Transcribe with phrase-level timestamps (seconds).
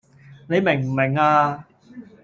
[0.47, 1.63] 你明唔明呀